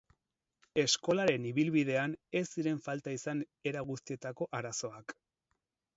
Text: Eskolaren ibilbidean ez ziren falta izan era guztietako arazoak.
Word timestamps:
Eskolaren 0.83 1.43
ibilbidean 1.49 2.17
ez 2.41 2.43
ziren 2.53 2.81
falta 2.87 3.15
izan 3.19 3.47
era 3.73 3.85
guztietako 3.91 4.49
arazoak. 4.61 5.15